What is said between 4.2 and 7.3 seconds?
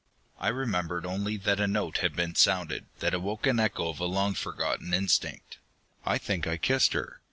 forgotten instinct. I think I kissed her.